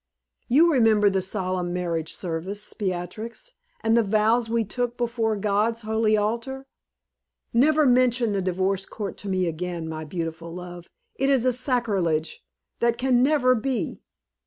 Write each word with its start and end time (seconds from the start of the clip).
You 0.47 0.73
remember 0.73 1.11
the 1.11 1.21
solemn 1.21 1.73
marriage 1.73 2.11
service, 2.11 2.73
Beatrix, 2.73 3.53
and 3.81 3.95
the 3.95 4.01
vows 4.01 4.49
we 4.49 4.65
took 4.65 4.97
before 4.97 5.35
God's 5.35 5.83
holy 5.83 6.17
altar? 6.17 6.65
Never 7.53 7.85
mention 7.85 8.33
the 8.33 8.41
divorce 8.41 8.87
court 8.87 9.15
to 9.17 9.29
me 9.29 9.45
again, 9.45 9.87
my 9.87 10.03
beautiful 10.03 10.51
love 10.51 10.87
it 11.17 11.29
is 11.29 11.45
sacrilege 11.59 12.43
that 12.79 12.97
can 12.97 13.21
never 13.21 13.53
be. 13.53 14.01